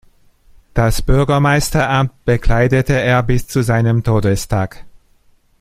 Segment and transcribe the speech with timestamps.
[0.73, 4.83] Das Bürgermeisteramt bekleidete er bis zu seinem Todestag.